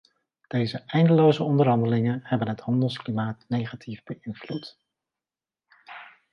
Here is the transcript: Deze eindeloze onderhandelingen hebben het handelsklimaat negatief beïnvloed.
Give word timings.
Deze 0.47 0.83
eindeloze 0.85 1.43
onderhandelingen 1.43 2.19
hebben 2.23 2.47
het 2.47 2.59
handelsklimaat 2.59 3.45
negatief 3.47 4.03
beïnvloed. 4.03 4.77